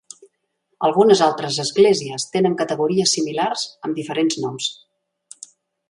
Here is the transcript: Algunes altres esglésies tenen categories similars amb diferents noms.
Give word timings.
Algunes 0.87 1.21
altres 1.25 1.59
esglésies 1.65 2.27
tenen 2.37 2.57
categories 2.63 3.15
similars 3.19 3.67
amb 3.89 4.01
diferents 4.03 4.43
noms. 4.47 4.73